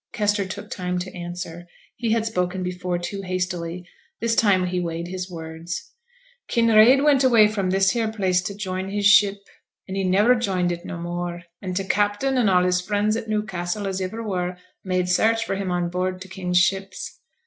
[0.13, 1.67] Kester took time to answer.
[1.95, 3.85] He had spoken before too hastily,
[4.19, 5.91] this time he weighed his words.
[6.49, 9.37] 'Kinraid went away from this here place t' join his ship.
[9.87, 13.27] An' he niver joined it no more; an' t' captain an' all his friends at
[13.27, 17.19] Newcassel as iver were, made search for him, on board t' king's ships.